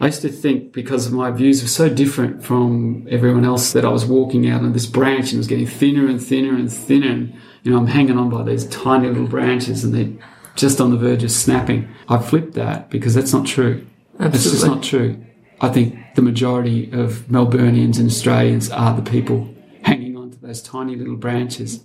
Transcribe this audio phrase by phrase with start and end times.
[0.00, 3.90] I used to think because my views were so different from everyone else that I
[3.90, 7.10] was walking out on this branch and it was getting thinner and thinner and thinner.
[7.10, 10.26] And, you know, I'm hanging on by these tiny little branches and they're
[10.56, 11.86] just on the verge of snapping.
[12.08, 13.86] I flipped that because that's not true.
[14.18, 14.36] Absolutely.
[14.38, 15.22] It's just not true.
[15.60, 20.62] I think the majority of Melburnians and Australians are the people hanging on to those
[20.62, 21.84] tiny little branches.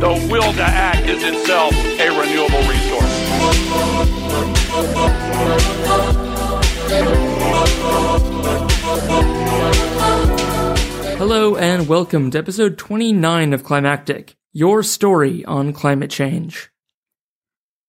[0.00, 3.16] the will to act is itself a renewable resource.
[11.16, 16.70] Hello and welcome to episode 29 of Climactic, your story on climate change.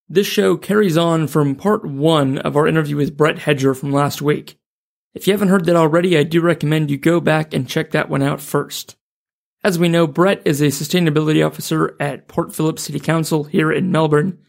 [0.08, 4.21] This show carries on from part one of our interview with Brett Hedger from last
[4.21, 4.58] week.
[5.14, 8.08] If you haven't heard that already, I do recommend you go back and check that
[8.08, 8.95] one out first.
[9.68, 13.92] As we know, Brett is a sustainability officer at Port Phillip City Council here in
[13.92, 14.40] Melbourne,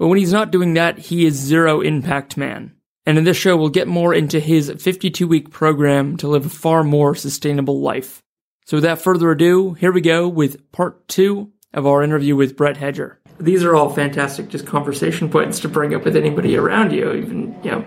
[0.00, 2.74] but when he's not doing that, he is zero impact man.
[3.06, 6.48] And in this show, we'll get more into his 52 week program to live a
[6.48, 8.20] far more sustainable life.
[8.66, 12.78] So without further ado, here we go with part two of our interview with Brett
[12.78, 13.20] Hedger.
[13.38, 17.56] These are all fantastic, just conversation points to bring up with anybody around you, even,
[17.62, 17.84] you know,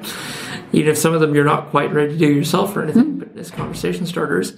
[0.71, 3.19] even if some of them you're not quite ready to do yourself or anything, hmm.
[3.19, 4.57] but as conversation starters.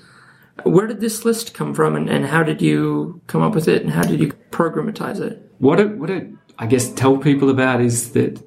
[0.63, 3.81] Where did this list come from and, and how did you come up with it
[3.83, 5.41] and how did you programatize it?
[5.59, 8.41] What it, what it, I guess, tell people about is that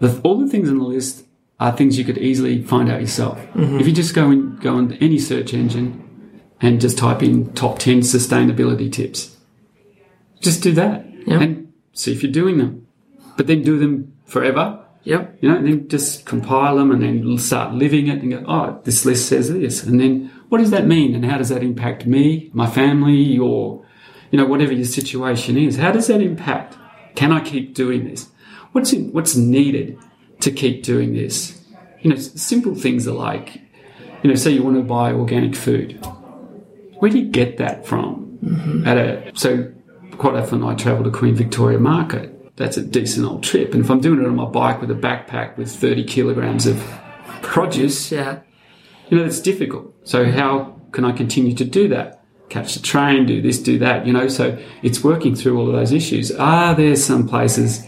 [0.00, 1.24] the, all the things on the list
[1.60, 3.38] are things you could easily find out yourself.
[3.54, 3.78] Mm-hmm.
[3.80, 7.78] If you just go and go on any search engine and just type in top
[7.78, 9.36] 10 sustainability tips,
[10.40, 11.40] just do that Yeah.
[11.40, 12.86] and see if you're doing them.
[13.36, 14.80] But then do them forever.
[15.04, 15.38] Yep.
[15.40, 19.04] You know, then just compile them and then start living it and go, oh, this
[19.04, 19.82] list says this.
[19.84, 21.14] And then what does that mean?
[21.14, 23.84] And how does that impact me, my family, or,
[24.30, 25.76] you know, whatever your situation is?
[25.76, 26.76] How does that impact?
[27.14, 28.28] Can I keep doing this?
[28.72, 29.98] What's, in, what's needed
[30.40, 31.60] to keep doing this?
[32.00, 33.60] You know, simple things are like,
[34.22, 36.04] you know, say you want to buy organic food.
[36.98, 38.38] Where do you get that from?
[38.42, 38.86] Mm-hmm.
[38.86, 39.72] At a, so
[40.18, 42.56] quite often I travel to Queen Victoria Market.
[42.56, 43.74] That's a decent old trip.
[43.74, 46.82] And if I'm doing it on my bike with a backpack with 30 kilograms of
[47.42, 48.40] produce, Yeah.
[49.08, 49.94] You know, it's difficult.
[50.04, 52.24] So how can I continue to do that?
[52.48, 54.28] Catch the train, do this, do that, you know?
[54.28, 56.30] So it's working through all of those issues.
[56.32, 57.86] Are there some places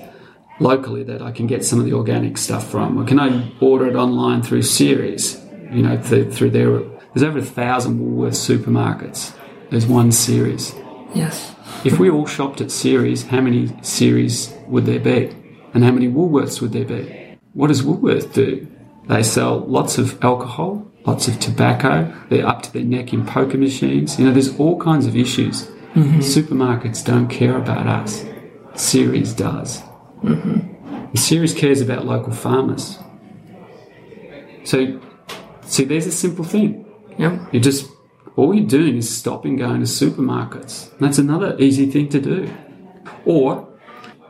[0.59, 2.99] locally that I can get some of the organic stuff from?
[2.99, 5.41] Or can I order it online through Ceres?
[5.71, 6.81] You know, through, through their,
[7.15, 9.37] there's over a thousand Woolworths supermarkets.
[9.71, 10.75] There's one Ceres.
[11.15, 11.55] Yes.
[11.84, 15.34] If we all shopped at Ceres, how many Ceres would there be?
[15.75, 17.38] And how many Woolworths would there be?
[17.53, 18.66] What does Woolworth do?
[19.09, 22.12] They sell lots of alcohol, lots of tobacco.
[22.28, 24.19] They're up to their neck in poker machines.
[24.19, 25.65] You know, there's all kinds of issues.
[25.94, 26.19] Mm-hmm.
[26.19, 28.25] Supermarkets don't care about us.
[28.75, 29.81] Ceres does.
[30.22, 30.75] Mm-hmm.
[31.06, 32.99] And Ceres cares about local farmers.
[34.65, 35.00] So,
[35.62, 36.84] see, there's a simple thing.
[37.19, 37.55] Yep.
[37.55, 37.88] You just
[38.37, 40.97] all you're doing is stopping going to supermarkets.
[40.99, 42.55] That's another easy thing to do.
[43.25, 43.67] Or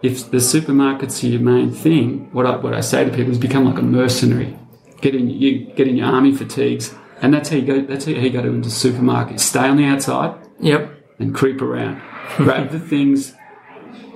[0.03, 3.39] if the supermarkets are your main thing, what I what I say to people is
[3.39, 4.57] become like a mercenary.
[5.07, 7.81] Get in you get in your army fatigues, and that's how you go.
[7.81, 9.39] That's how you go into supermarkets.
[9.39, 10.91] Stay on the outside Yep.
[11.21, 12.03] and creep around.
[12.39, 13.33] Grab the things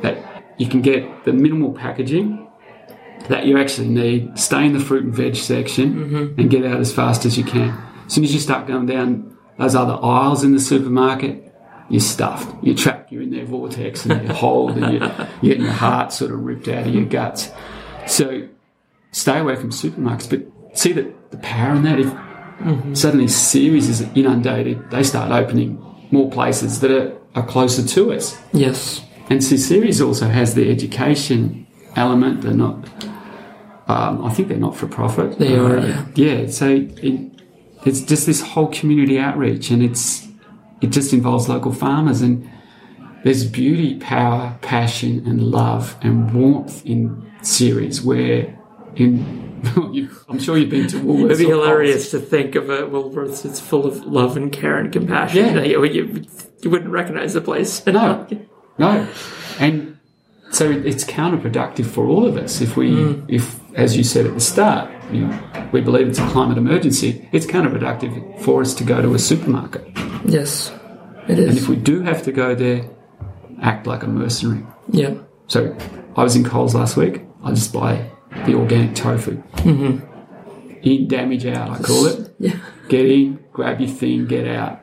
[0.03, 2.45] that you can get the minimal packaging
[3.29, 4.37] that you actually need.
[4.37, 6.41] Stay in the fruit and veg section mm-hmm.
[6.41, 7.71] and get out as fast as you can.
[8.07, 11.55] As soon as you start going down those other aisles in the supermarket,
[11.89, 12.53] you're stuffed.
[12.65, 13.13] You're trapped.
[13.13, 16.41] You're in their vortex and you're hold and you're, you're getting your heart sort of
[16.41, 17.49] ripped out of your guts.
[18.09, 18.49] So
[19.13, 22.01] stay away from supermarkets, but see that the power in that.
[22.01, 22.13] If
[22.97, 28.37] suddenly Ceres is inundated, they start opening more places that are, are closer to us.
[28.53, 29.03] Yes.
[29.31, 31.67] And see, Ceres also has the education
[31.97, 32.43] element.
[32.43, 32.85] They're not,
[33.89, 35.39] um, I think they're not for profit.
[35.39, 36.07] They are, Uh, yeah.
[36.15, 37.31] Yeah, so it,
[37.87, 40.29] it's just this whole community outreach, and it's
[40.83, 42.49] it just involves local farmers, and
[43.25, 48.59] there's beauty, power, passion, and love and warmth in Ceres Where
[48.97, 49.51] in
[50.29, 51.25] I'm sure you've been to Woolworths.
[51.27, 51.65] It'd be Coles.
[51.65, 55.57] hilarious to think of a Woolworths that's full of love and care and compassion.
[55.57, 55.63] Yeah.
[55.63, 56.25] You, you,
[56.63, 57.85] you wouldn't recognize the place.
[57.87, 58.27] No,
[58.79, 59.09] no,
[59.59, 59.99] and
[60.51, 63.25] so it's counterproductive for all of us if we, hmm.
[63.29, 67.29] if as you said at the start, you know, we believe it's a climate emergency,
[67.33, 69.87] it's counterproductive for us to go to a supermarket.
[70.25, 70.73] Yes,
[71.29, 71.51] it is.
[71.51, 72.89] And if we do have to go there,
[73.61, 74.65] act like a mercenary.
[74.91, 75.15] yeah.
[75.49, 75.77] So
[76.17, 77.23] I was in Coles last week.
[77.43, 78.09] I just buy
[78.47, 79.43] the organic tofu.
[79.59, 80.07] Mm-hmm.
[80.83, 82.27] In, damage out, I call it.
[82.39, 82.57] Yeah.
[82.89, 84.81] Get in, grab your thing, get out.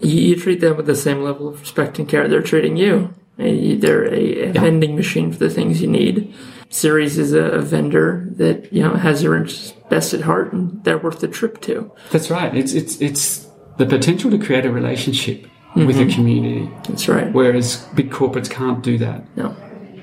[0.00, 3.14] You, you treat them with the same level of respect and care they're treating you.
[3.38, 6.32] Uh, They're a, a vending machine for the things you need.
[6.70, 10.82] Ceres is a, a vendor that you know has your interests best at heart, and
[10.84, 11.90] they're worth the trip to.
[12.12, 12.54] That's right.
[12.56, 13.46] It's it's it's
[13.76, 17.32] the potential to create a relationship with the community, That's right.
[17.32, 19.24] whereas big corporates can't do that.
[19.36, 19.56] No.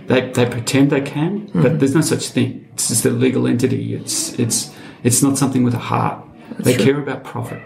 [0.08, 1.78] They, they pretend they can, but mm-hmm.
[1.78, 2.68] there's no such thing.
[2.74, 3.94] It's just a legal entity.
[3.94, 4.72] It's it's
[5.04, 6.24] it's not something with a heart.
[6.60, 6.86] they true.
[6.86, 7.62] care about profit,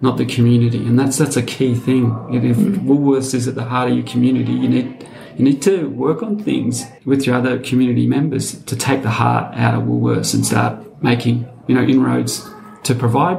[0.00, 2.06] not the community, and that's that's a key thing.
[2.32, 2.88] If mm-hmm.
[2.88, 6.38] Woolworths is at the heart of your community, you need you need to work on
[6.38, 11.02] things with your other community members to take the heart out of Woolworths and start
[11.02, 12.48] making you know inroads
[12.84, 13.38] to provide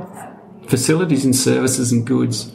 [0.67, 2.51] facilities and services and goods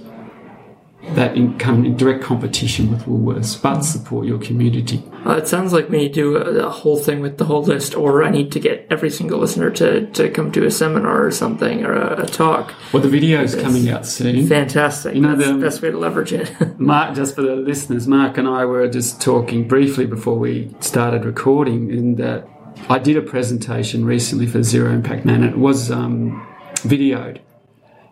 [1.10, 5.02] that in, come in direct competition with Woolworths, but support your community.
[5.26, 7.62] Uh, it sounds like we need to do a, a whole thing with the whole
[7.62, 11.24] list, or I need to get every single listener to, to come to a seminar
[11.24, 12.74] or something, or a, a talk.
[12.92, 14.46] Well, the video's coming out soon.
[14.48, 15.14] Fantastic.
[15.14, 16.52] You know, That's the- the best way to leverage it.
[16.80, 21.24] Mark, just for the listeners, Mark and I were just talking briefly before we started
[21.24, 22.42] recording, and uh,
[22.88, 25.42] I did a presentation recently for Zero Impact Man.
[25.42, 26.46] And it was um,
[26.78, 27.40] videoed,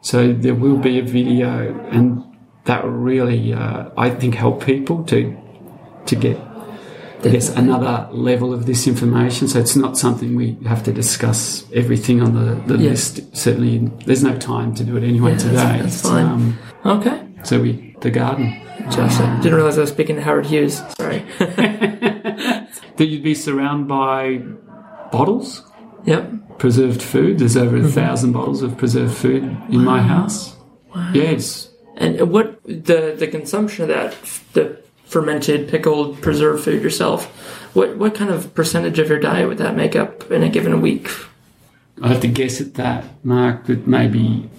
[0.03, 2.25] so there will be a video, and
[2.65, 5.37] that really, uh, I think, help people to
[6.07, 6.39] to get.
[7.25, 11.65] I guess another level of this information, so it's not something we have to discuss
[11.73, 12.91] everything on the, the Yeah.
[12.91, 13.37] list.
[13.37, 15.55] Certainly, there's no time to do it anyway Yeah, today.
[15.55, 16.27] that's- that's fine.
[16.27, 17.21] um, okay.
[17.45, 18.53] so we the garden.
[18.91, 20.83] Josh, I didn't realize I was speaking to Howard Hughes.
[20.99, 21.23] Sorry.
[21.39, 24.39] that you'd be surrounded by
[25.13, 25.63] bottles,
[26.05, 26.29] yep.
[26.59, 27.39] preserved food.
[27.39, 27.87] There's over Mm-hmm.
[27.87, 30.57] a thousand bottles of preserved food in my house.
[31.15, 31.69] Yes.
[31.97, 34.17] And what the the consumption of that
[34.53, 37.27] the fermented, pickled, preserved food yourself?
[37.75, 40.81] What what kind of percentage of your diet would that make up in a given
[40.81, 41.09] week?
[42.03, 44.51] I have to guess at that, Mark, but maybe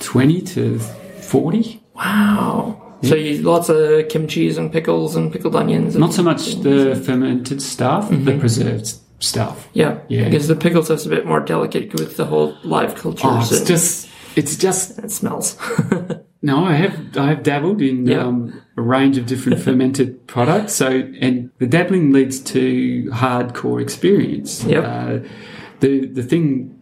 [0.00, 1.82] 20 to 40.
[1.94, 2.96] Wow.
[3.02, 3.76] So you lots of
[4.08, 5.94] kimchis and pickles and pickled onions.
[5.94, 8.40] And Not so much the fermented stuff, the mm-hmm.
[8.40, 9.68] preserved stuff.
[9.72, 10.24] yeah, Yeah.
[10.24, 13.28] Because the pickle stuff's a bit more delicate with the whole live culture.
[13.28, 15.56] Oh, it's just, it's just it smells.
[16.40, 18.24] No, I have I have dabbled in Yeah.
[18.24, 20.72] um, a range of different fermented products.
[20.74, 20.88] So,
[21.20, 24.64] and the dabbling leads to hardcore experience.
[24.64, 24.84] Yep.
[24.84, 25.28] Uh,
[25.80, 26.74] the the thing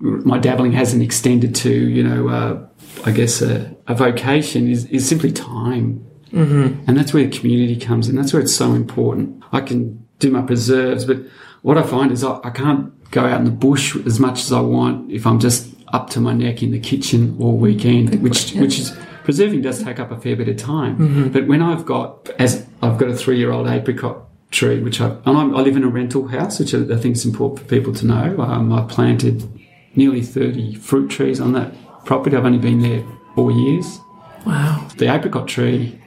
[0.00, 2.66] my dabbling hasn't extended to, you know, uh,
[3.04, 6.84] I guess a, a vocation is is simply time, mm-hmm.
[6.86, 8.16] and that's where the community comes in.
[8.16, 9.42] That's where it's so important.
[9.52, 11.18] I can do my preserves, but
[11.62, 14.52] what I find is I, I can't go out in the bush as much as
[14.52, 18.52] I want if I'm just up to my neck in the kitchen all weekend, which
[18.52, 21.30] which is preserving does take up a fair bit of time.
[21.32, 25.08] But when I've got as I've got a three year old apricot tree, which I
[25.26, 27.66] and I'm, I live in a rental house, which I, I think is important for
[27.66, 28.40] people to know.
[28.40, 29.48] Um, I planted
[29.94, 31.72] nearly thirty fruit trees on that
[32.04, 32.36] property.
[32.36, 33.02] I've only been there
[33.34, 33.98] four years.
[34.46, 34.86] wow.
[34.96, 36.00] The apricot tree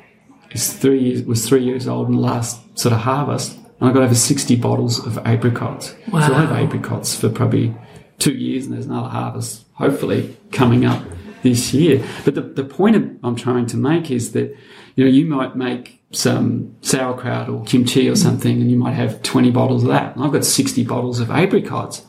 [0.52, 3.94] is three years was three years old in the last sort of harvest, and I
[3.94, 5.96] got over sixty bottles of apricots.
[6.12, 7.76] So I have apricots for probably
[8.20, 11.04] two years, and there's another harvest hopefully coming up
[11.42, 12.06] this year.
[12.24, 14.56] But the the point I'm trying to make is that
[14.96, 18.22] you know you might make some sauerkraut or kimchi or mm-hmm.
[18.22, 20.16] something, and you might have twenty bottles of that.
[20.16, 22.06] And I've got sixty bottles of apricots.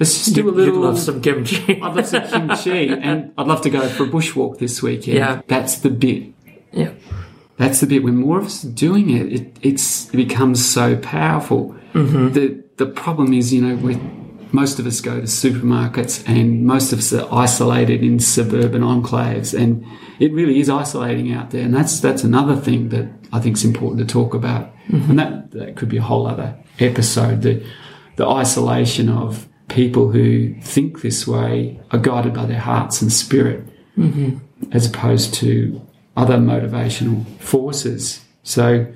[0.00, 0.80] Let's just do a You'd little.
[0.80, 1.80] love some kimchi.
[1.82, 5.18] I'd love some kimchi, and I'd love to go for a bushwalk this weekend.
[5.18, 5.42] Yeah.
[5.46, 6.32] that's the bit.
[6.72, 6.92] yeah.
[7.56, 8.02] That's the bit.
[8.02, 11.74] When more of us are doing it, it it's it becomes so powerful.
[11.92, 12.32] Mm-hmm.
[12.32, 13.98] The the problem is, you know, we
[14.52, 19.58] most of us go to supermarkets, and most of us are isolated in suburban enclaves,
[19.58, 19.84] and
[20.18, 21.62] it really is isolating out there.
[21.64, 24.72] And that's that's another thing that I think is important to talk about.
[24.88, 25.10] Mm-hmm.
[25.10, 27.42] And that that could be a whole other episode.
[27.42, 27.64] The
[28.16, 33.66] the isolation of people who think this way are guided by their hearts and spirit
[33.96, 34.38] mm-hmm.
[34.72, 35.80] as opposed to
[36.16, 38.24] other motivational forces.
[38.42, 38.86] So,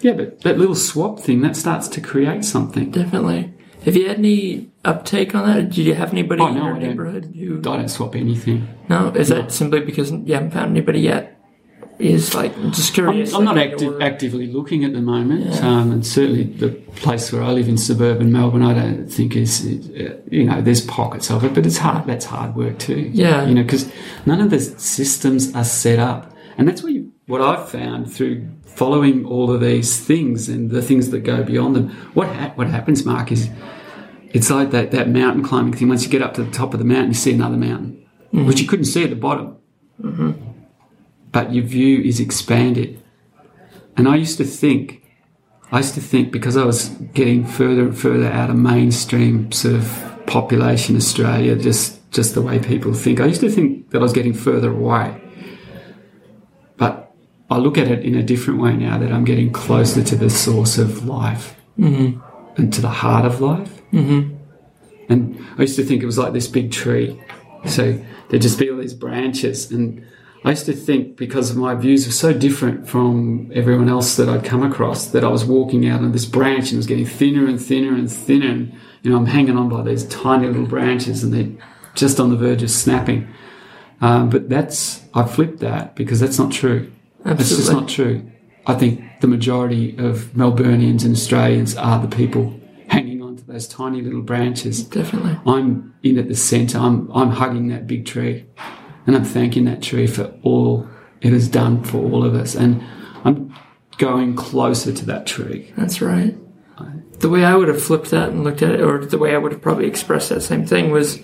[0.00, 2.90] yeah, but that little swap thing that starts to create something.
[2.90, 3.52] Definitely.
[3.84, 5.62] Have you had any uptake on that?
[5.70, 6.88] Did you have anybody Oh, in no, your I don't.
[6.88, 7.58] neighborhood who?
[7.58, 8.68] I don't swap anything.
[8.88, 11.32] No, is that simply because you haven't found anybody yet?
[11.98, 13.32] Is like just I'm, curious.
[13.32, 17.42] I'm not like, or- actively looking at the moment, um, and certainly the place where
[17.42, 21.42] I live in suburban Melbourne, I don't think is, uh, you know, there's pockets of
[21.42, 22.06] it, but it's hard.
[22.06, 23.10] That's hard work too.
[23.14, 23.46] Yeah.
[23.46, 23.90] you know, because
[24.26, 28.48] none of the systems are set up, and that's what you, what I've found through
[28.64, 31.90] following all of these things and the things that go beyond them.
[32.14, 33.48] What ha- what happens, Mark, is
[34.32, 35.88] it's like that, that mountain climbing thing.
[35.88, 38.46] Once you get up to the top of the mountain, you see another mountain, Mm-hmm.
[38.48, 39.56] which you couldn't see at the bottom.
[41.32, 43.02] But your view is expanded.
[43.96, 45.02] And I used to think,
[45.72, 49.76] I used to think because I was getting further and further out of mainstream sort
[49.76, 53.20] of population Australia, just just the way people think.
[53.20, 55.20] I used to think that I was getting further away.
[57.48, 60.30] I look at it in a different way now that I'm getting closer to the
[60.30, 61.56] source of life
[62.56, 63.82] and to the heart of life.
[63.92, 64.34] Mm-hmm.
[65.08, 67.22] And I used to think it was like this big tree.
[67.66, 69.70] So there'd just be all these branches.
[69.70, 70.04] And
[70.44, 74.44] I used to think because my views were so different from everyone else that I'd
[74.44, 77.46] come across that I was walking out on this branch and it was getting thinner
[77.46, 78.48] and thinner and thinner.
[78.48, 78.72] And,
[79.02, 82.36] you know, I'm hanging on by these tiny little branches and they're just on the
[82.36, 83.32] verge of snapping.
[84.00, 86.92] Um, but that's, I flipped that because that's not true.
[87.26, 88.30] It's just not true.
[88.66, 93.68] I think the majority of Melburnians and Australians are the people hanging on to those
[93.68, 94.84] tiny little branches.
[94.84, 95.38] Definitely.
[95.46, 96.78] I'm in at the centre.
[96.78, 98.46] I'm I'm hugging that big tree,
[99.06, 100.88] and I'm thanking that tree for all
[101.20, 102.54] it has done for all of us.
[102.54, 102.82] And
[103.24, 103.54] I'm
[103.98, 105.72] going closer to that tree.
[105.76, 106.36] That's right.
[107.20, 109.38] The way I would have flipped that and looked at it, or the way I
[109.38, 111.18] would have probably expressed that same thing was,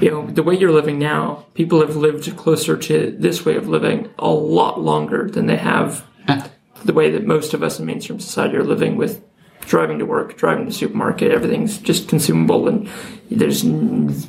[0.00, 3.68] you know, the way you're living now, people have lived closer to this way of
[3.68, 6.06] living a lot longer than they have
[6.84, 9.22] the way that most of us in mainstream society are living with
[9.60, 12.88] driving to work, driving to the supermarket, everything's just consumable and
[13.30, 13.60] there's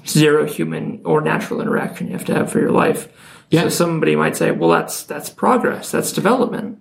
[0.07, 3.07] zero human or natural interaction you have to have for your life.
[3.49, 3.63] Yeah.
[3.63, 6.79] So somebody might say, well, that's, that's progress, that's development.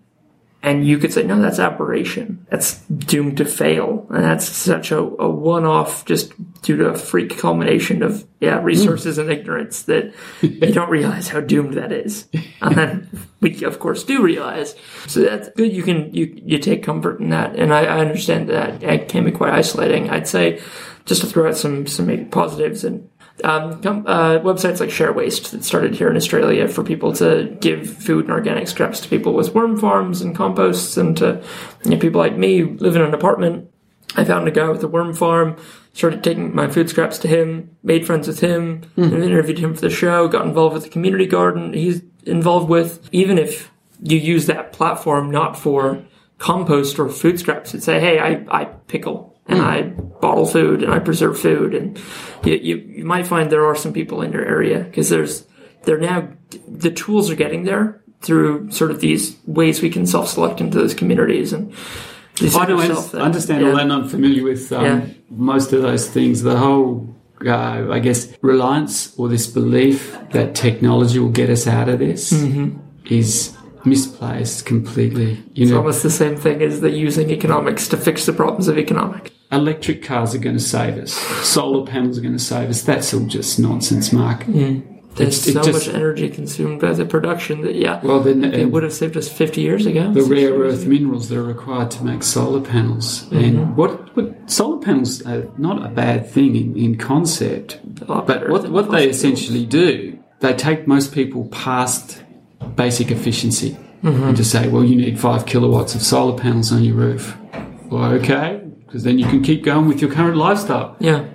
[0.61, 2.45] And you could say, no, that's aberration.
[2.51, 4.07] That's doomed to fail.
[4.11, 8.59] And that's such a, a one off just due to a freak culmination of, yeah,
[8.59, 8.65] hmm.
[8.65, 12.27] resources and ignorance that you don't realize how doomed that is.
[12.61, 14.75] And then we, of course, do realize.
[15.07, 15.73] So that's good.
[15.73, 17.55] You can, you, you take comfort in that.
[17.55, 20.11] And I, I understand that it can be quite isolating.
[20.11, 20.61] I'd say,
[21.05, 23.09] just to throw out some, some maybe positives and
[23.45, 27.57] um, com- uh, websites like Share Waste that started here in Australia for people to
[27.61, 31.43] give food and organic scraps to people with worm farms and composts, and to
[31.85, 33.71] you know, people like me who live in an apartment.
[34.17, 35.57] I found a guy with a worm farm,
[35.93, 39.83] started taking my food scraps to him, made friends with him, and interviewed him for
[39.83, 43.07] the show, got involved with the community garden he's involved with.
[43.13, 43.71] Even if
[44.03, 46.03] you use that platform not for
[46.39, 50.93] compost or food scraps, you'd say, hey, I, I pickle and I bottle food and
[50.93, 51.75] I preserve food.
[51.75, 51.99] And
[52.45, 55.47] you, you, you might find there are some people in your area because there's,
[55.85, 56.29] they're now,
[56.67, 60.93] the tools are getting there through sort of these ways we can self-select into those
[60.95, 61.53] communities.
[61.53, 61.73] And
[62.41, 62.79] I said don't
[63.13, 63.85] that- understand all yeah.
[63.85, 63.91] that.
[63.93, 65.07] I'm familiar with um, Yeah.
[65.31, 66.43] most of those things.
[66.43, 67.15] The whole,
[67.47, 72.33] uh, I guess, reliance or this belief that technology will get us out of this
[73.07, 75.31] is misplaced completely.
[75.31, 75.63] You Mm-hmm.
[75.63, 78.77] It's know, almost the same thing as the using economics to fix the problems of
[78.79, 79.31] economics.
[79.51, 81.13] Electric cars are going to save us.
[81.13, 82.83] Solar panels are going to save us.
[82.83, 84.45] That's all just nonsense, Mark.
[84.47, 88.67] There's it so just- much energy consumed by the production that, yeah, Well, then it
[88.71, 90.13] would have saved us 50 years ago.
[90.13, 90.91] the rare earth ago.
[90.91, 93.25] minerals that are required to make solar panels.
[93.25, 93.37] Mm-hmm.
[93.45, 98.71] And what, what solar panels are not a bad thing in, in concept, but what
[98.71, 102.23] what they essentially do, they take most people past
[102.77, 104.23] basic efficiency Mm-hmm.
[104.23, 107.37] and just say, well, you need five kilowatts of solar panels on your roof.
[107.91, 108.58] Well, okay,
[108.89, 110.97] because then you can keep going with your current lifestyle.
[110.99, 111.29] Yeah.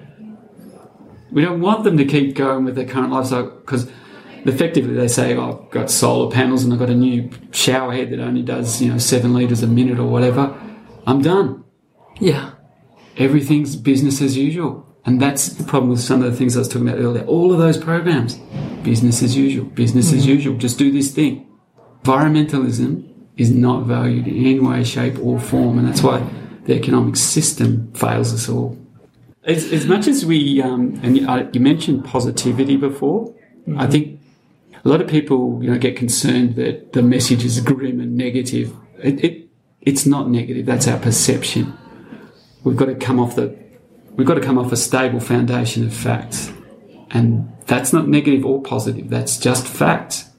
[1.31, 3.91] We don't want them to keep going with their current lifestyle because
[4.43, 8.09] effectively they say, oh, I've got solar panels and I've got a new shower head
[8.09, 10.59] that only does, you know, seven litres a minute or whatever.
[11.05, 11.63] I'm done.
[12.19, 12.53] Yeah.
[13.17, 14.87] Everything's business as usual.
[15.05, 17.23] And that's the problem with some of the things I was talking about earlier.
[17.25, 18.39] All of those programs,
[18.81, 20.29] business as usual, business as mm.
[20.29, 21.47] usual, just do this thing.
[22.01, 25.77] Environmentalism is not valued in any way, shape, or form.
[25.77, 26.27] And that's why
[26.65, 28.77] the economic system fails us all.
[29.45, 33.33] As, as much as we, um, and you, mentioned positivity before,
[33.77, 34.21] I think
[34.85, 38.73] a lot of people, you know, get concerned that the message is grim and negative.
[38.99, 39.49] It, it,
[39.81, 40.65] it's not negative.
[40.65, 41.77] That's our perception.
[42.63, 43.53] We've got to come off the,
[44.15, 46.51] we've got to come off a stable foundation of facts,
[47.11, 49.09] and that's not negative or positive.
[49.09, 50.29] That's just facts.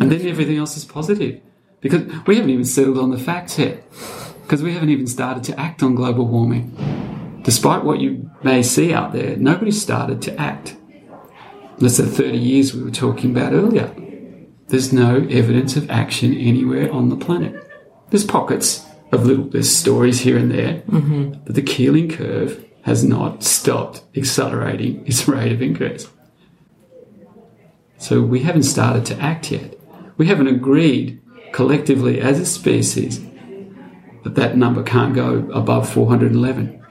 [0.00, 1.40] And then everything else is positive,
[1.80, 3.82] because we haven't even settled on the facts yet,
[4.48, 6.72] because we haven't even started to act on global warming.
[7.44, 10.74] Despite what you may see out there, nobody's started to act.
[11.76, 13.94] That's the 30 years we were talking about earlier.
[14.68, 17.62] There's no evidence of action anywhere on the planet.
[18.08, 21.32] There's pockets of little, there's stories here and there, mm-hmm.
[21.44, 26.08] but the Keeling curve has not stopped accelerating its rate of increase.
[27.98, 29.78] So we haven't started to act yet.
[30.16, 31.20] We haven't agreed
[31.52, 33.28] collectively as a species
[34.34, 36.84] that that number can't go above 411.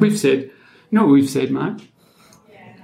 [0.00, 0.42] We've said,
[0.90, 1.80] you know what we've said, Mark?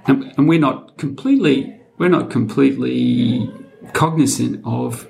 [0.05, 3.51] And, and we're not completely, we're not completely
[3.93, 5.07] cognizant of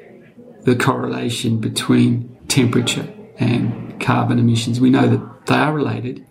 [0.64, 4.82] the correlation between temperature and carbon emissions.
[4.82, 6.26] We know that they are related,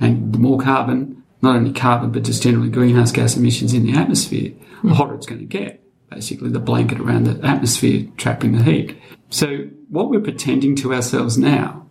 [0.00, 3.98] and the more carbon, not only carbon, but just generally greenhouse gas emissions in the
[3.98, 4.90] atmosphere, the hmm.
[4.90, 5.80] hotter it's going to get.
[6.10, 8.96] Basically, the blanket around the atmosphere trapping the heat.
[9.32, 11.88] So, what we're pretending to ourselves now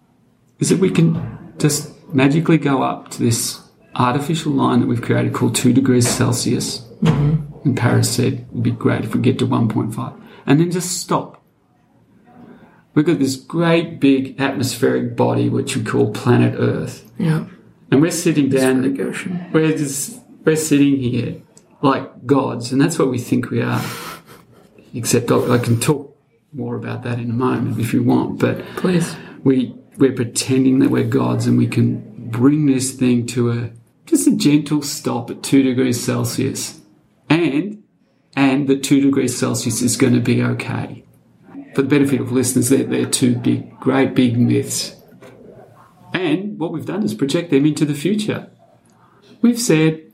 [0.60, 3.60] is that we can just magically go up to this
[3.95, 6.81] artificial line that we've created called 2 degrees Celsius.
[7.01, 7.67] Mm-hmm.
[7.67, 10.21] And Paris said it would be great if we get to 1.5.
[10.45, 11.43] And then just stop.
[12.93, 17.12] We've got this great big atmospheric body which we call planet Earth.
[17.17, 17.45] Yeah.
[17.89, 18.83] And we're sitting down,
[19.51, 21.41] we're just, we're sitting here
[21.81, 23.83] like gods, and that's what we think we are.
[24.93, 26.11] Except I, I can talk
[26.53, 29.15] more about that in a moment if you want, but Please.
[29.43, 33.72] we we're pretending that we're gods and we can bring this thing to a
[34.05, 36.81] just a gentle stop at two degrees Celsius,
[37.29, 37.84] and
[38.36, 41.03] and that two degrees Celsius is going to be okay.
[41.75, 44.96] For the benefit of listeners, they're, they're two big, great big myths.
[46.13, 48.50] And what we've done is project them into the future.
[49.41, 50.12] We've said,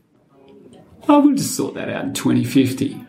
[1.09, 3.03] oh, we'll just sort that out in 2050.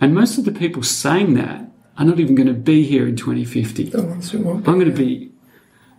[0.00, 1.71] And most of the people saying that
[2.02, 3.92] are not even going to be here in 2050.
[3.94, 5.30] I'm going to be,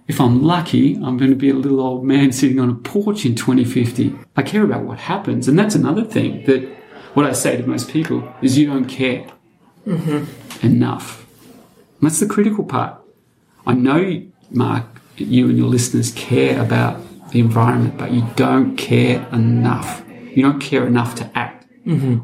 [0.07, 3.25] if I'm lucky, I'm going to be a little old man sitting on a porch
[3.25, 4.13] in 2050.
[4.35, 5.47] I care about what happens.
[5.47, 6.61] And that's another thing that
[7.13, 9.25] what I say to most people is you don't care
[10.61, 11.25] enough.
[11.99, 12.99] And that's the critical part.
[13.65, 16.99] I know, Mark, you and your listeners care about
[17.31, 20.03] the environment, but you don't care enough.
[20.09, 21.65] You don't care enough to act.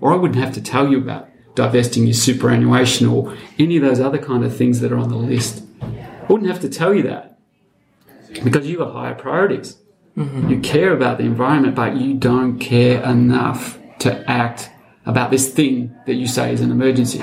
[0.02, 1.29] Or I wouldn't have to tell you about
[1.60, 5.18] divesting your superannuation or any of those other kind of things that are on the
[5.18, 5.62] list.
[5.82, 7.38] I wouldn't have to tell you that
[8.46, 9.78] because you've higher priorities.
[10.16, 10.50] Mm-hmm.
[10.50, 14.70] You care about the environment, but you don't care enough to act
[15.06, 17.22] about this thing that you say is an emergency.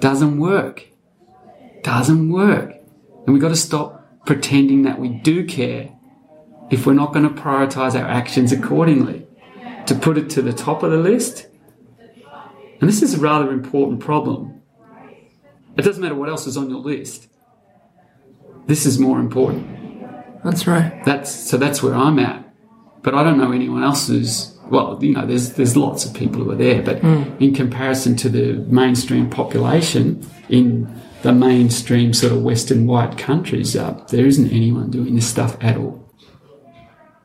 [0.00, 0.88] Doesn't work.
[1.84, 2.74] Doesn't work.
[3.24, 5.92] And we've got to stop pretending that we do care
[6.68, 9.24] if we're not going to prioritize our actions accordingly.
[9.86, 11.46] To put it to the top of the list,
[12.82, 14.60] and this is a rather important problem.
[15.76, 17.28] It doesn't matter what else is on your list.
[18.66, 20.42] This is more important.
[20.42, 21.00] That's right.
[21.04, 22.44] That's so that's where I'm at.
[23.02, 26.42] But I don't know anyone else who's well, you know, there's there's lots of people
[26.42, 26.98] who are there, but
[27.40, 33.92] in comparison to the mainstream population in the mainstream sort of Western white countries, uh,
[34.10, 36.12] there isn't anyone doing this stuff at all.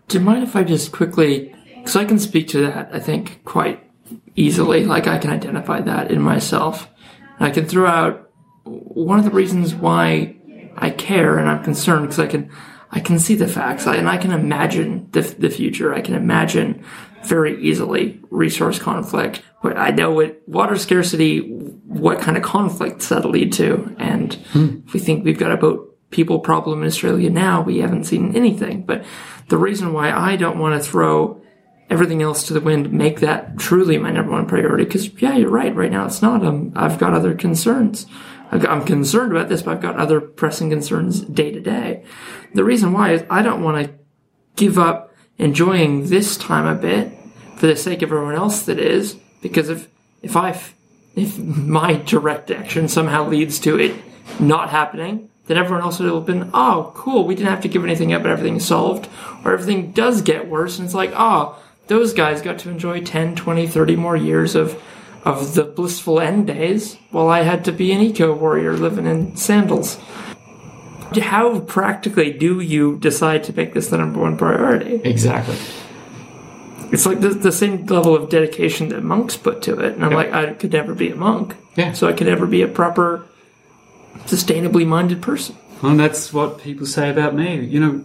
[0.07, 3.43] Do you mind if I just quickly, because I can speak to that, I think,
[3.43, 3.86] quite
[4.35, 4.85] easily.
[4.85, 6.89] Like, I can identify that in myself.
[7.37, 8.31] And I can throw out
[8.63, 10.35] one of the reasons why
[10.75, 12.51] I care and I'm concerned, because I can,
[12.91, 15.93] I can see the facts I, and I can imagine the, the future.
[15.93, 16.83] I can imagine
[17.23, 19.41] very easily resource conflict.
[19.61, 21.39] But I know with water scarcity,
[21.85, 23.95] what kind of conflicts that'll lead to.
[23.97, 24.81] And hmm.
[24.85, 28.35] if we think we've got a boat people problem in Australia now, we haven't seen
[28.35, 28.83] anything.
[28.83, 29.03] But
[29.49, 31.41] the reason why I don't want to throw
[31.89, 34.83] everything else to the wind, make that truly my number one priority.
[34.83, 35.75] Because yeah, you're right.
[35.75, 36.45] Right now it's not.
[36.45, 38.05] Um, I've got other concerns.
[38.49, 42.05] I'm concerned about this, but I've got other pressing concerns day to day.
[42.53, 43.93] The reason why is I don't want to
[44.55, 47.11] give up enjoying this time a bit
[47.57, 49.15] for the sake of everyone else that is.
[49.41, 49.89] Because if
[50.21, 50.59] if I
[51.15, 53.95] if my direct action somehow leads to it
[54.39, 57.83] not happening, then everyone else would have been, oh, cool, we didn't have to give
[57.83, 59.09] anything up, but everything's solved.
[59.43, 63.35] Or everything does get worse, and it's like, oh, those guys got to enjoy 10,
[63.35, 64.81] 20, 30 more years of
[65.23, 69.35] of the blissful end days, while I had to be an eco warrior living in
[69.35, 69.97] sandals.
[71.21, 75.01] How practically do you decide to make this the number one priority?
[75.03, 75.57] Exactly.
[76.93, 79.95] It's like the, the same level of dedication that monks put to it.
[79.95, 80.17] And I'm Yeah.
[80.17, 81.55] like, I could never be a monk.
[81.75, 81.91] Yeah.
[81.91, 83.25] So I could never be a proper,
[84.27, 85.57] sustainably minded person.
[85.81, 87.65] And that's what people say about me.
[87.65, 88.03] You know,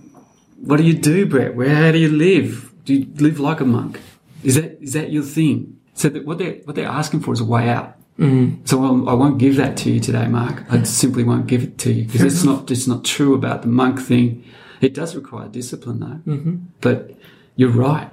[0.61, 1.55] what do you do, Brett?
[1.55, 2.72] Where how do you live?
[2.85, 4.01] Do you live like a monk?
[4.43, 5.79] Is that is that your thing?
[5.95, 7.97] So that what they what they're asking for is a way out.
[8.19, 8.67] Mm.
[8.69, 10.65] So I'll, I won't give that to you today, Mark.
[10.71, 13.69] I simply won't give it to you because it's not it's not true about the
[13.69, 14.45] monk thing.
[14.81, 16.33] It does require discipline, though.
[16.33, 16.57] Mm-hmm.
[16.81, 17.13] But
[17.55, 18.11] you're right.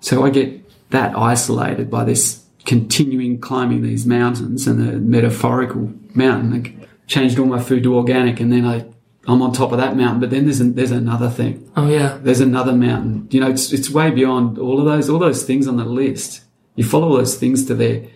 [0.00, 6.52] So I get that isolated by this continuing climbing these mountains and the metaphorical mountain.
[6.52, 8.86] I changed all my food to organic, and then I
[9.26, 10.20] I'm on top of that mountain.
[10.20, 11.70] But then there's an, there's another thing.
[11.76, 12.18] Oh, yeah.
[12.20, 13.28] There's another mountain.
[13.30, 16.42] You know, it's it's way beyond all of those all those things on the list.
[16.74, 18.06] You follow those things to their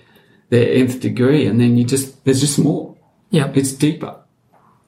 [0.51, 2.97] their nth degree, and then you just there's just more.
[3.31, 3.53] Yeah.
[3.55, 4.17] It's deeper.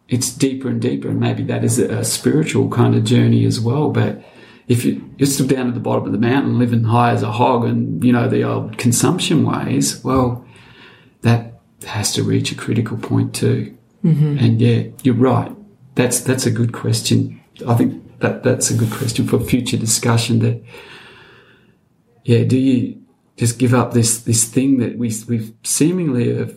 [0.08, 3.60] It's deeper and deeper, and maybe that is a, a spiritual kind of journey as
[3.60, 3.90] well.
[3.90, 4.24] But
[4.66, 7.30] if you, you're still down at the bottom of the mountain, living high as a
[7.30, 10.46] hog, and you know the old consumption ways, well,
[11.22, 13.76] that has to reach a critical point too.
[14.04, 14.38] Mm-hmm.
[14.38, 15.52] And yeah, you're right.
[15.98, 17.40] That's that's a good question.
[17.66, 20.38] I think that that's a good question for future discussion.
[20.38, 20.62] That
[22.22, 23.02] yeah, do you
[23.36, 26.54] just give up this this thing that we we've seemingly have,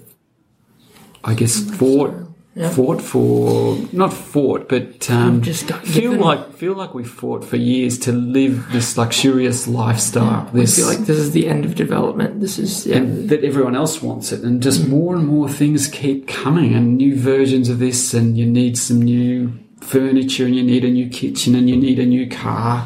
[1.24, 2.14] I guess, fought
[2.54, 2.70] Yeah.
[2.70, 7.98] fought for not fought, but um, Just feel like feel like we fought for years
[8.00, 10.50] to live this luxurious lifestyle.
[10.50, 12.42] I this feel like this is the end of development.
[12.42, 12.98] This is yeah.
[12.98, 16.98] and that everyone else wants it, and just more and more things keep coming, and
[16.98, 21.08] new versions of this, and you need some new furniture, and you need a new
[21.08, 22.86] kitchen, and you need a new car,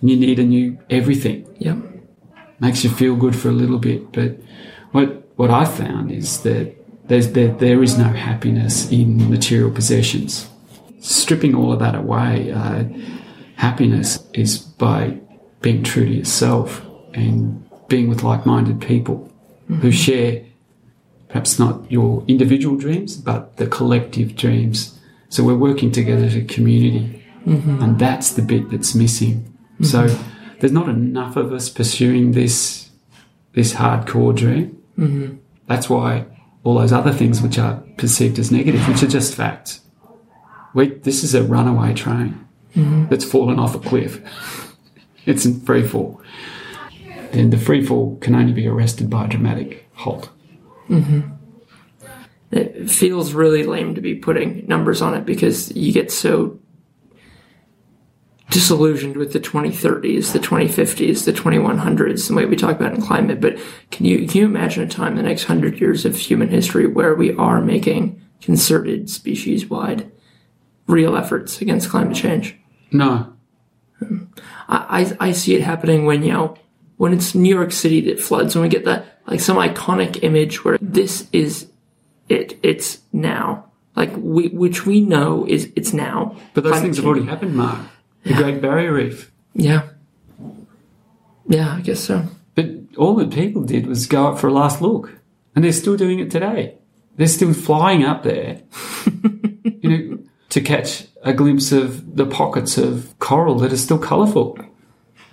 [0.00, 1.44] and you need a new everything.
[1.58, 1.76] Yep.
[2.60, 4.38] Makes you feel good for a little bit, but
[4.92, 10.48] what what I found is that there's there, there is no happiness in material possessions.
[11.00, 12.84] Stripping all of that away, uh,
[13.56, 15.18] happiness is by
[15.60, 16.84] being true to yourself
[17.14, 19.30] and being with like-minded people
[19.80, 20.44] who share
[21.28, 24.98] perhaps not your individual dreams, but the collective dreams.
[25.30, 27.24] So we're working together as a community,
[27.82, 29.56] and that's the bit that's missing.
[29.82, 30.06] So
[30.60, 32.90] there's not enough of us pursuing this
[33.54, 34.82] this hardcore dream.
[34.98, 35.36] Mm-hmm.
[35.66, 36.26] That's why
[36.64, 39.80] all those other things which are perceived as negative, which are just facts.
[40.74, 43.08] We, this is a runaway train mm-hmm.
[43.08, 44.20] that's fallen off a cliff.
[45.24, 46.20] It's in free fall.
[47.30, 50.30] And the free fall can only be arrested by a dramatic halt.
[50.88, 51.20] Mm-hmm.
[52.50, 56.58] It feels really lame to be putting numbers on it because you get so
[58.52, 63.40] disillusioned with the 2030s, the 2050s, the 2100s, the way we talk about in climate.
[63.40, 63.58] But
[63.90, 66.86] can you can you imagine a time in the next hundred years of human history
[66.86, 70.10] where we are making concerted, species-wide,
[70.86, 72.56] real efforts against climate change?
[72.90, 73.32] No.
[74.68, 76.56] I, I I see it happening when you know
[76.98, 80.62] when it's New York City that floods, when we get that like some iconic image
[80.62, 81.68] where this is
[82.28, 86.36] it, it's now, like we which we know is it's now.
[86.52, 87.80] But those Climate things have already happened, Mark.
[88.24, 89.32] The Great Barrier Reef.
[89.54, 89.88] Yeah,
[91.46, 92.26] yeah, I guess so.
[92.54, 95.18] But all the people did was go up for a last look.
[95.54, 96.78] And they're still doing it today.
[97.16, 98.62] They're still flying up there,
[99.64, 104.58] you know, to catch a glimpse of the pockets of coral that are still colourful.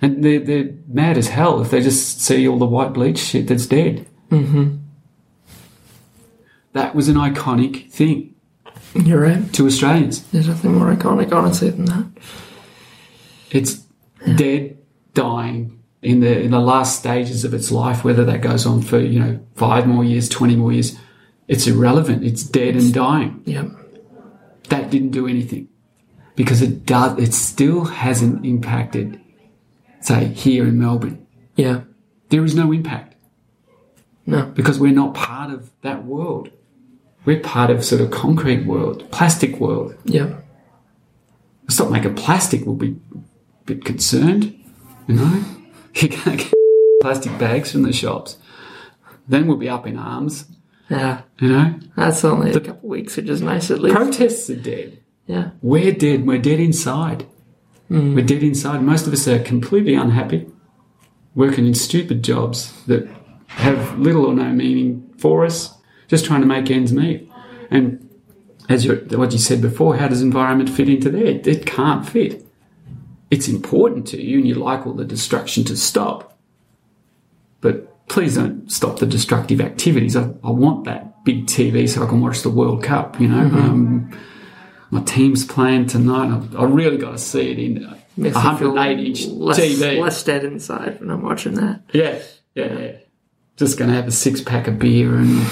[0.02, 3.48] And they're, they're mad as hell if they just see all the white bleach shit
[3.48, 4.06] that's dead.
[4.30, 4.76] Mm-hmm.
[6.74, 8.34] That was an iconic thing
[8.94, 9.52] You're right.
[9.54, 10.22] to Australians.
[10.24, 12.06] There's nothing more iconic, honestly, than that.
[13.50, 13.84] It's
[14.36, 14.78] dead,
[15.14, 18.04] dying in the in the last stages of its life.
[18.04, 20.96] Whether that goes on for you know five more years, twenty more years,
[21.48, 22.24] it's irrelevant.
[22.24, 23.42] It's dead and dying.
[23.46, 23.66] Yep.
[24.68, 25.68] That didn't do anything
[26.36, 27.18] because it does.
[27.18, 29.20] It still hasn't impacted.
[30.00, 31.82] Say here in Melbourne, Yeah.
[32.30, 33.16] there is no impact
[34.26, 34.46] No.
[34.54, 36.48] because we're not part of that world.
[37.26, 39.94] We're part of sort of concrete world, plastic world.
[40.04, 40.36] Yeah.
[41.68, 42.64] Stop making plastic.
[42.64, 43.18] We'll be a
[43.74, 44.54] bit concerned,
[45.06, 45.44] you know.
[45.92, 46.52] You can't get
[47.02, 48.38] plastic bags from the shops.
[49.26, 50.46] Then we'll be up in arms,
[50.88, 51.22] Yeah.
[51.40, 51.74] you know.
[51.96, 53.96] That's only a couple weeks, which is nice at least.
[53.96, 55.00] Protests are dead.
[55.26, 55.50] Yeah.
[55.62, 56.28] We're dead.
[56.28, 57.26] We're dead inside.
[57.90, 58.14] Mm.
[58.14, 58.82] We're dead inside.
[58.84, 60.46] Most of us are completely unhappy,
[61.34, 63.08] working in stupid jobs that
[63.48, 65.74] have little or no meaning for us,
[66.06, 67.28] just trying to make ends meet.
[67.68, 68.08] And
[68.68, 71.24] as you, what you said before, how does environment fit into there?
[71.26, 72.46] It, it can't fit.
[73.30, 76.36] It's important to you, and you like all the destruction to stop.
[77.60, 80.16] But please don't stop the destructive activities.
[80.16, 83.20] I, I want that big TV so I can watch the World Cup.
[83.20, 84.18] You know, um,
[84.90, 86.34] my team's playing tonight.
[86.34, 89.98] I've, I really got to see it in a Makes 108 inch less, TV.
[89.98, 91.82] Less dead inside when I'm watching that.
[91.92, 92.20] Yeah,
[92.54, 92.92] yeah, yeah.
[93.56, 95.46] Just going to have a six pack of beer and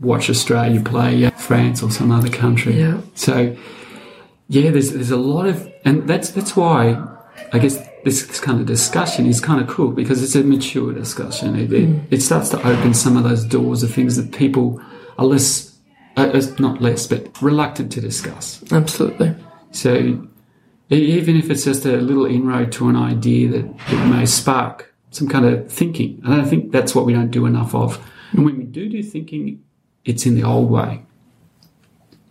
[0.00, 2.78] watch Australia play uh, France or some other country.
[2.78, 3.00] Yeah.
[3.14, 3.56] So,
[4.48, 7.02] yeah, there's there's a lot of, and that's that's why
[7.52, 11.56] I guess this kind of discussion is kind of cool because it's a mature discussion.
[11.56, 14.80] It, it, it starts to open some of those doors of things that people
[15.18, 15.78] are less,
[16.16, 18.62] uh, not less, but reluctant to discuss.
[18.70, 19.34] Absolutely.
[19.70, 20.26] So
[20.90, 25.28] even if it's just a little inroad to an idea that, that may spark some
[25.28, 28.04] kind of thinking, and I think that's what we don't do enough of.
[28.32, 29.62] And when we do do thinking,
[30.04, 31.06] it's in the old way.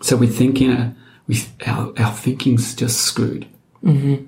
[0.02, 0.95] So we think in a,
[1.27, 3.47] we, our, our thinking's just screwed.
[3.83, 4.25] Mm-hmm.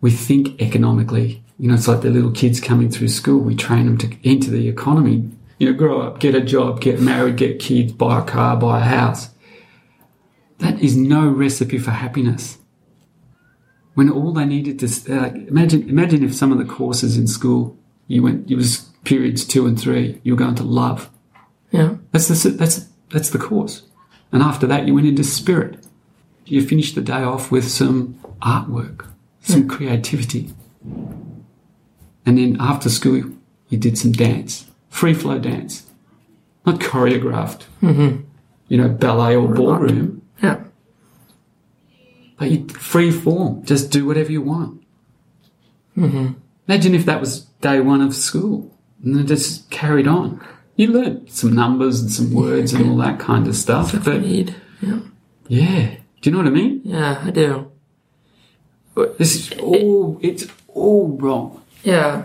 [0.00, 1.42] We think economically.
[1.58, 3.38] You know, it's like the little kids coming through school.
[3.40, 5.30] We train them to enter the economy.
[5.58, 8.80] You know, grow up, get a job, get married, get kids, buy a car, buy
[8.80, 9.30] a house.
[10.58, 12.58] That is no recipe for happiness.
[13.94, 17.76] when all they needed to like, imagine imagine if some of the courses in school
[18.08, 21.10] you went it was periods two and three you were going to love
[21.70, 21.96] Yeah.
[22.10, 23.82] that's the that's that's the course
[24.32, 25.86] and after that you went into spirit
[26.46, 29.06] you finish the day off with some artwork
[29.42, 30.50] some creativity
[32.26, 33.22] and then after school
[33.68, 35.86] you did some dance free flow dance
[36.66, 37.62] not choreographed
[38.68, 40.64] you know ballet or ballroom Yeah.
[42.38, 43.64] but you free form.
[43.64, 44.82] Just do whatever you want.
[45.96, 46.32] Mm-hmm.
[46.68, 50.40] Imagine if that was day one of school and then just carried on.
[50.76, 53.92] You learned some numbers and some words and all that kind of stuff.
[53.92, 54.54] That's But Need.
[54.80, 54.98] Yeah.
[55.48, 56.80] yeah, do you know what I mean?
[56.84, 57.70] Yeah, I do.
[58.94, 61.62] But This is all it's all wrong.
[61.82, 62.24] Yeah.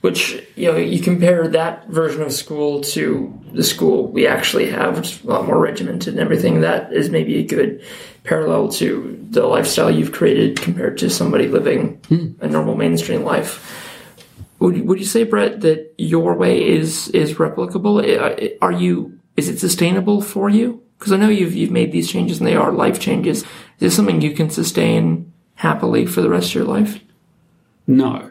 [0.00, 4.96] Which, you know, you compare that version of school to the school we actually have,
[4.96, 6.62] which is a lot more regimented and everything.
[6.62, 7.84] That is maybe a good
[8.24, 12.32] parallel to the lifestyle you've created compared to somebody living hmm.
[12.40, 13.62] a normal mainstream life.
[14.58, 18.02] Would, you- would you say, Brett, that your way is is replicable?
[18.60, 20.82] Are you is it sustainable for you?
[20.98, 23.42] Because I know you've you've made these changes and they are life changes.
[23.42, 23.46] Is
[23.78, 27.00] this something you can sustain happily for the rest of your life?
[27.86, 28.30] No,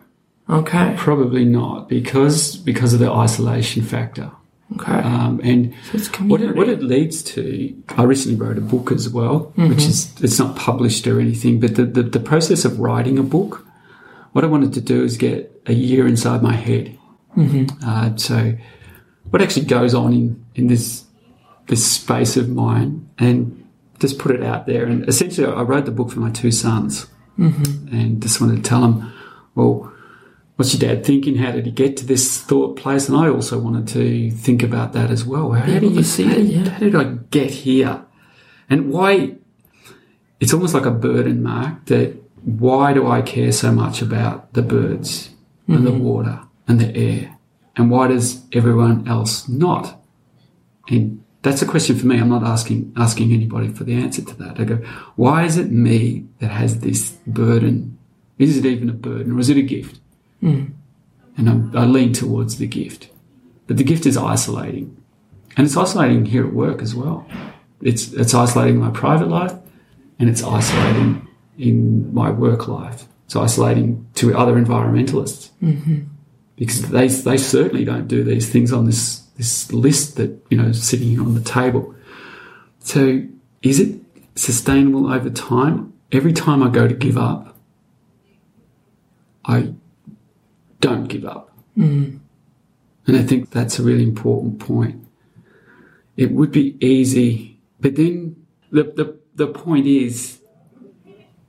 [0.49, 0.93] Okay.
[0.97, 4.31] probably not because because of the isolation factor.
[4.75, 4.93] Okay.
[4.93, 9.07] Um, and it's what it, what it leads to, I recently wrote a book as
[9.07, 13.19] well, which is it's not published or anything, but the, the the process of writing
[13.19, 13.65] a book,
[14.31, 16.97] what I wanted to do is get a year inside my head.
[17.85, 18.53] Uh, so,
[19.29, 21.03] what actually goes on in in this
[21.67, 23.67] this space of mine, and
[23.99, 24.85] just put it out there.
[24.85, 27.95] And essentially, I wrote the book for my two sons, mm-hmm.
[27.95, 29.13] and just wanted to tell them,
[29.55, 29.91] well
[30.55, 31.35] what's your dad thinking?
[31.35, 33.09] How did he get to this thought place?
[33.09, 35.51] And I also wanted to think about that as well.
[35.51, 36.69] How, did you see how, it, yeah.
[36.69, 38.05] how did I get here?
[38.69, 39.35] And why?
[40.39, 41.85] It's almost like a burden, Mark.
[41.85, 45.29] That why do I care so much about the birds
[45.67, 46.03] and the mm-hmm.
[46.03, 47.37] water and the air,
[47.75, 49.99] and why does everyone else not?
[50.87, 52.19] And that's a question for me.
[52.19, 54.59] I'm not asking asking anybody for the answer to that.
[54.59, 54.77] I go,
[55.15, 57.99] why is it me that has this burden?
[58.39, 59.99] Is it even a burden, or is it a gift?
[60.41, 60.65] Hmm.
[61.37, 63.09] and I'm, I lean towards the gift.
[63.67, 64.97] But the gift is isolating,
[65.55, 67.27] and it's isolating here at work as well.
[67.79, 69.53] It's it's isolating my private life,
[70.17, 71.27] and it's isolating
[71.59, 73.05] in my work life.
[73.25, 76.05] It's isolating to other environmentalists mm-hmm.
[76.55, 80.71] because they they certainly don't do these things on this this list that you know
[80.71, 81.95] sitting on the table.
[82.79, 83.23] So
[83.61, 83.99] is it
[84.35, 85.93] sustainable over time?
[86.11, 87.57] Every time I go to give up,
[89.43, 89.73] I
[90.79, 91.51] don't give up.
[93.07, 95.07] And I think that's a really important point.
[96.15, 98.35] It would be easy, but then
[98.71, 100.39] the, the, the point is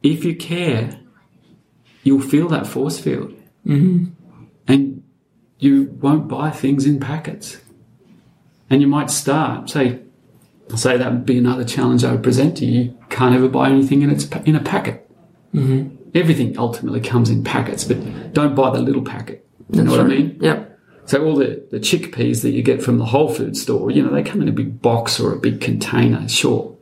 [0.02, 0.98] if you care,
[2.02, 3.34] you'll feel that force field.
[3.66, 4.06] Mm-hmm.
[4.68, 5.02] And
[5.58, 7.58] you won't buy things in packets.
[8.68, 10.00] And you might start, say,
[10.74, 12.82] say that would be another challenge I would present to you.
[12.82, 15.08] You can't ever buy anything in, its, in a packet.
[15.54, 15.94] Mm-hmm.
[16.14, 19.46] Everything ultimately comes in packets, but don't buy the little packet.
[19.70, 20.38] You know what I mean?
[20.40, 20.78] Yep.
[21.06, 24.12] So all the, the chickpeas that you get from the Whole Food store, you know,
[24.12, 26.76] they come in a big box or a big container, sure.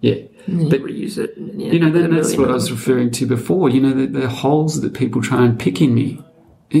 [0.00, 0.16] Yeah.
[0.46, 1.34] You But reuse it.
[1.36, 3.70] yeah, you know, then that's what I was referring to before.
[3.70, 6.22] You know, the, the holes that people try and pick in me.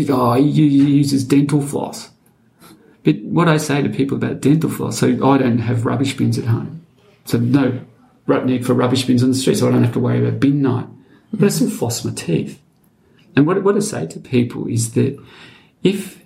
[0.08, 2.10] Oh, he uses dental floss.
[3.04, 6.38] But what I say to people about dental floss, so I don't have rubbish bins
[6.38, 6.84] at home.
[7.26, 7.80] So no
[8.26, 10.62] need for rubbish bins on the street, so I don't have to worry about bin
[10.62, 10.86] night.
[11.32, 12.60] But I still floss my teeth.
[13.36, 15.18] And what, what I say to people is that
[15.82, 16.22] if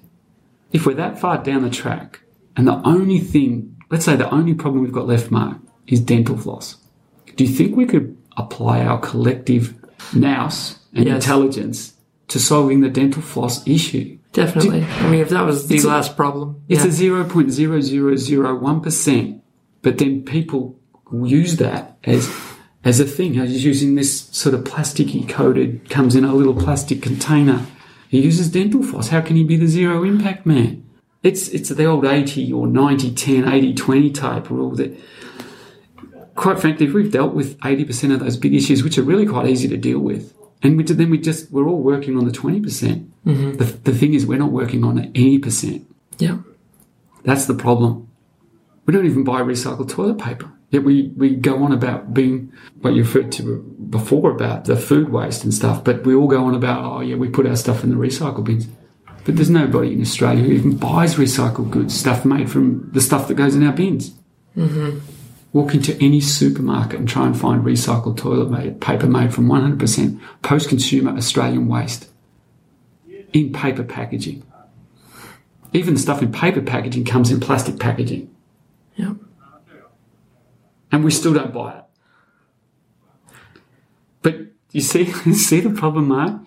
[0.73, 2.21] if we're that far down the track
[2.57, 6.37] and the only thing, let's say the only problem we've got left, Mark, is dental
[6.37, 6.77] floss,
[7.37, 9.75] do you think we could apply our collective
[10.15, 11.25] nous and Yes.
[11.25, 11.95] intelligence
[12.29, 14.18] to solving the dental floss issue?
[14.33, 14.85] Definitely.
[14.85, 16.63] I mean, if that was the It's a- last problem.
[16.69, 16.89] It's yeah.
[16.89, 19.43] a zero point zero zero zero one percent,
[19.83, 20.79] but then people
[21.13, 22.31] use that as
[22.85, 23.39] as a thing.
[23.39, 27.67] As using this sort of plasticky coated, comes in a little plastic container.
[28.09, 29.09] He uses dental floss.
[29.09, 30.85] How can he be the zero impact man?
[31.23, 34.97] It's it's the old 80 or 90 10 80 20 type rule that
[36.37, 39.49] quite frankly if we've dealt with 80% of those big issues which are really quite
[39.49, 40.33] easy to deal with
[40.63, 43.07] and we, then we just we're all working on the 20%
[43.59, 45.87] the, the thing is we're not working on any percent
[46.19, 46.39] yeah.
[47.25, 48.09] that's the problem.
[48.87, 50.51] We don't even buy recycled toilet paper.
[50.71, 55.09] Yet we, we go on about being what you referred to before about the food
[55.11, 57.85] waste and stuff, but we all go on about, oh yeah, we put our stuff
[57.85, 58.67] in the recycle bins.
[59.25, 63.29] But there's nobody in Australia who even buys recycled goods, stuff made from the stuff
[63.29, 64.13] that goes in our bins.
[64.57, 64.99] Mm-hmm.
[65.53, 70.69] Walk into any supermarket and try and find recycled toilet paper made from 100% post
[70.69, 72.11] consumer Australian waste
[73.33, 74.43] in paper packaging.
[75.73, 78.35] Even the stuff in paper packaging comes in plastic packaging.
[78.97, 79.17] Yep.
[80.91, 81.85] And we still don't buy it.
[84.23, 84.37] But
[84.73, 86.43] you see, you see the problem, Mark?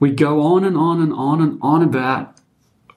[0.00, 2.36] We go on and on and on and on about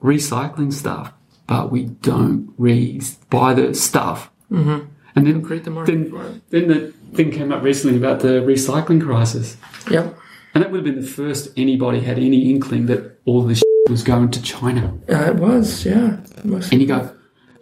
[0.02, 1.12] recycling stuff,
[1.46, 4.30] but we don't re buy the stuff.
[4.50, 4.86] Mm-hmm.
[5.18, 6.50] And then, create the market then, for it.
[6.50, 9.56] then the thing came up recently about the recycling crisis.
[9.90, 10.16] Yep.
[10.54, 14.02] And that would have been the first anybody had any inkling that all this was
[14.02, 14.98] going to China.
[15.08, 16.20] Uh, it was, yeah.
[16.38, 16.70] It was.
[16.72, 17.14] And you go,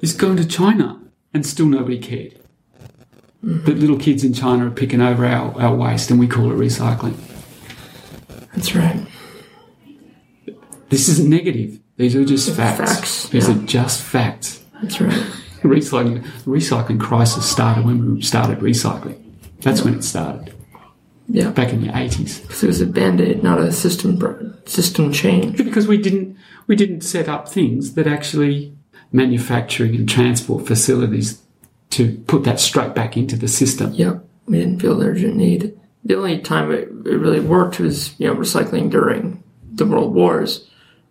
[0.02, 1.00] it's going to China.
[1.34, 2.38] And still nobody cared.
[3.44, 3.64] Mm-hmm.
[3.64, 6.56] That little kids in China are picking over our, our waste and we call it
[6.56, 7.16] recycling.
[8.54, 9.06] That's right.
[10.88, 11.80] This isn't negative.
[11.96, 12.94] These are just facts.
[12.94, 13.54] Facts, These yeah.
[13.54, 14.64] are just facts.
[14.82, 15.26] That's right.
[15.66, 19.20] The recycling, recycling crisis started when we started recycling.
[19.62, 20.54] That's when it started,
[21.28, 21.50] Yeah.
[21.50, 22.40] back in the 80s.
[22.42, 24.20] Because it was a band aid, not a system
[24.66, 25.56] system change.
[25.56, 26.36] Because we didn't,
[26.68, 28.74] we didn't set up things that actually
[29.10, 31.40] manufacturing and transport facilities
[31.90, 33.92] to put that straight back into the system.
[33.94, 34.24] Yep.
[34.46, 35.76] We didn't feel the urgent need.
[36.04, 40.68] The only time it, it really worked was, you know, recycling during the world wars,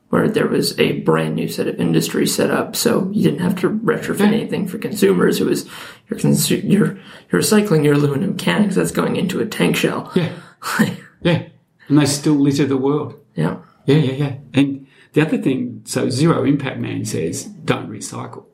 [0.09, 3.59] where there was a brand new set of industry set up, so you didn't have
[3.61, 4.25] to retrofit Yeah.
[4.27, 5.41] anything for consumers.
[5.41, 5.65] It was
[6.09, 6.97] you're, consu- you're,
[7.31, 10.11] you're recycling your aluminum can because that's going into a tank shell.
[10.15, 10.31] Yeah,
[11.21, 11.47] yeah.
[11.87, 13.15] And they still litter the world.
[13.35, 13.57] yeah.
[13.87, 14.35] Yeah, yeah, yeah.
[14.55, 18.45] And the other thing, so Zero Impact Man says, don't recycle.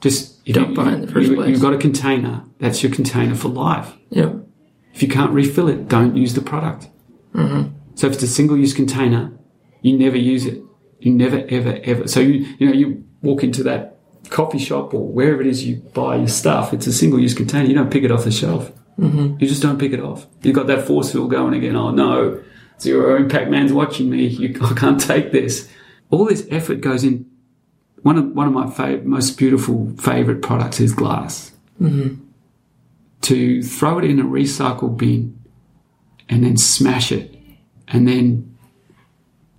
[0.00, 1.50] Just Don't you, buy in the first you, place.
[1.50, 2.44] You've got a container.
[2.58, 3.92] That's your container for life.
[4.10, 4.36] Yep.
[4.94, 6.88] If you can't refill it, don't use the product.
[7.34, 7.74] Mm-hmm.
[7.96, 9.32] So if it's a single-use container,
[9.82, 10.62] you never use it.
[11.00, 12.08] You never, ever, ever.
[12.08, 13.98] So you, you know, you walk into that
[14.30, 16.72] coffee shop or wherever it is you buy your stuff.
[16.72, 17.66] It's a single-use container.
[17.66, 18.72] You don't pick it off the shelf.
[18.98, 19.36] Mm-hmm.
[19.38, 20.26] You just don't pick it off.
[20.42, 21.76] You've got that force field going again.
[21.76, 22.42] Oh no,
[22.80, 24.26] zero impact man's watching me.
[24.26, 25.70] You, I can't take this.
[26.10, 27.26] All this effort goes in.
[28.02, 31.52] One of one of my fav- most beautiful favorite products is glass.
[31.80, 32.24] Mm-hmm.
[33.22, 35.38] To throw it in a recycle bin
[36.28, 37.36] and then smash it
[37.86, 38.56] and then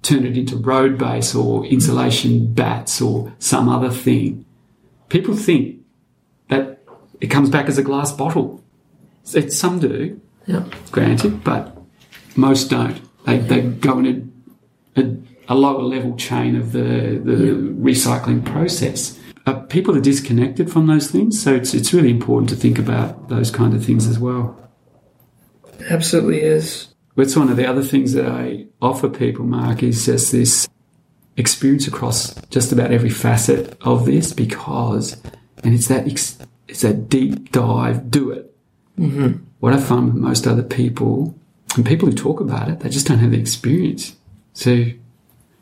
[0.02, 4.46] turn it into road base or insulation bats or some other thing.
[5.10, 5.82] People think
[6.50, 6.84] that
[7.20, 8.64] it comes back as a glass bottle.
[9.34, 10.74] It, some do, Yep.
[10.92, 11.78] granted, but
[12.36, 13.00] most don't.
[13.26, 14.32] They, they go in
[14.96, 15.18] a, a,
[15.50, 19.20] a lower level chain of the, the recycling process.
[19.46, 23.30] Uh, people are disconnected from those things, so it's, it's really important to think about
[23.30, 24.56] those kind of things as well.
[25.90, 26.89] Absolutely is.
[27.20, 30.68] That's one of the other things that I offer people, Mark, is just this
[31.38, 35.22] experience across just about every facet of this because,
[35.64, 38.56] and it's that ex, it's that deep dive, do it.
[38.98, 39.44] Mm-hmm.
[39.60, 41.36] What I find with most other people,
[41.76, 44.16] and people who talk about it, they just don't have the experience.
[44.54, 44.72] So,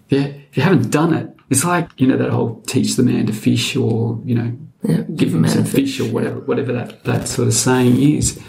[0.09, 3.25] yeah, if you haven't done it, it's like you know that whole teach the man
[3.27, 5.01] to fish, or you know, Yeah.
[5.15, 8.39] Give him some a fish, or whatever, whatever that that sort of saying is.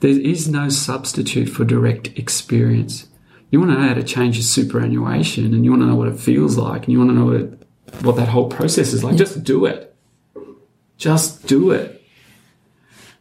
[0.00, 3.06] There is no substitute for direct experience.
[3.50, 6.08] You want to know how to change your superannuation, and you want to know what
[6.08, 7.66] it feels like, and you want to know what it,
[8.02, 9.16] what that whole process is like.
[9.16, 9.94] Just do it.
[10.96, 12.02] Just do it.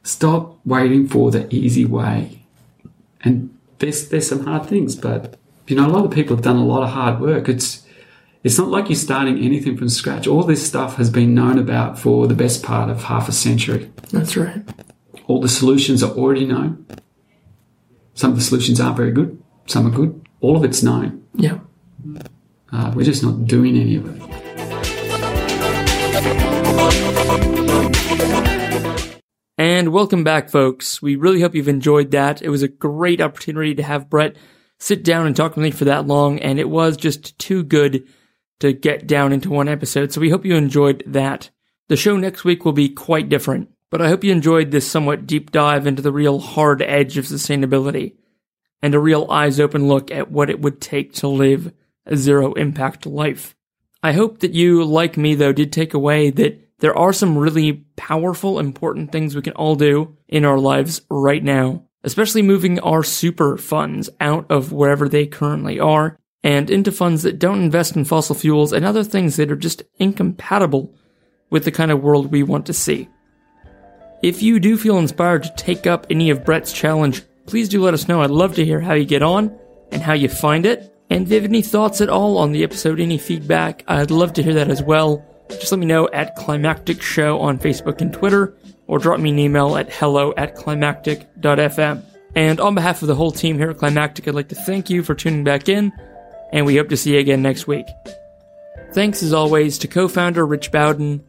[0.03, 2.43] Stop waiting for the easy way.
[3.21, 5.37] And there's there's some hard things, but
[5.67, 7.49] you know a lot of people have done a lot of hard work.
[7.49, 7.85] It's
[8.43, 10.27] it's not like you're starting anything from scratch.
[10.27, 13.91] All this stuff has been known about for the best part of half a century.
[14.11, 14.63] That's right.
[15.29, 16.87] All the solutions are already known.
[18.15, 19.39] Some of the solutions aren't very good.
[19.67, 20.27] Some are good.
[20.41, 21.23] All of it's known.
[21.35, 21.59] Yeah.
[22.73, 24.19] Uh, we're just not doing any of it.
[29.59, 30.99] And welcome back, folks.
[30.99, 32.41] We really hope you've enjoyed that.
[32.41, 34.35] It was a great opportunity to have Brett
[34.79, 38.07] sit down and talk with me for that long, and it was just too good
[38.61, 40.11] to get down into one episode.
[40.11, 41.51] So we hope you enjoyed that.
[41.87, 45.27] The show next week will be quite different, but I hope you enjoyed this somewhat
[45.27, 48.13] deep dive into the real hard edge of sustainability
[48.81, 51.73] and a real eyes open look at what it would take to live
[52.05, 53.55] a zero impact life.
[54.01, 57.85] I hope that you, like me though, did take away that there are some really
[57.97, 63.03] powerful, important things we can all do in our lives right now, especially moving our
[63.03, 68.05] super funds out of wherever they currently are and into funds that don't invest in
[68.05, 70.95] fossil fuels and other things that are just incompatible
[71.49, 73.09] with the kind of world we want to see.
[74.21, 77.93] If you do feel inspired to take up any of Brett's challenge, please do let
[77.93, 78.21] us know.
[78.21, 79.57] I'd love to hear how you get on
[79.91, 80.93] and how you find it.
[81.09, 84.33] And if you have any thoughts at all on the episode, any feedback, I'd love
[84.33, 85.25] to hear that as well.
[85.49, 88.55] Just let me know at Climactic Show on Facebook and Twitter,
[88.87, 92.03] or drop me an email at hello at climactic.fm.
[92.35, 95.01] And on behalf of the whole team here at Climactic, I'd like to thank you
[95.01, 95.91] for tuning back in,
[96.51, 97.87] and we hope to see you again next week.
[98.93, 101.23] Thanks as always to co-founder Rich Bowden,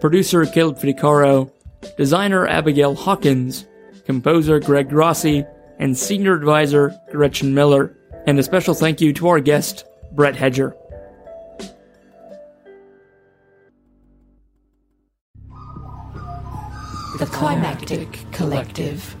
[0.00, 1.52] producer Caleb Fidecaro,
[1.96, 3.66] designer Abigail Hawkins,
[4.04, 5.44] composer Greg Grassi,
[5.78, 7.96] and senior advisor Gretchen Miller.
[8.26, 10.76] And a special thank you to our guest, Brett Hedger.
[17.18, 19.16] The Climactic Collective.